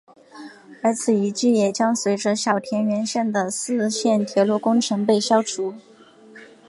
[0.81, 5.75] 而此遗迹也将随着小田原线的四线铁路工程被消除。